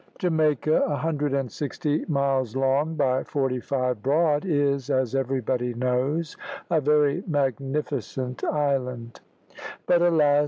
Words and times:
Jamaica, 0.17 0.83
a 0.87 0.95
hundred 0.95 1.31
and 1.31 1.51
sixty 1.51 2.05
miles 2.07 2.55
long, 2.55 2.95
by 2.95 3.23
forty 3.23 3.59
five 3.59 4.01
broad, 4.01 4.45
is, 4.45 4.89
as 4.89 5.13
everybody 5.13 5.75
knows, 5.75 6.35
a 6.71 6.81
very 6.81 7.23
magnificent 7.27 8.43
island; 8.43 9.21
but, 9.85 10.01
alas! 10.01 10.39